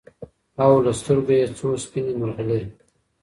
او 0.63 0.71
له 0.85 0.91
سترګو 0.99 1.31
يې 1.39 1.45
څو 1.57 1.67
سپيني 1.83 2.13
مرغلري 2.21 2.67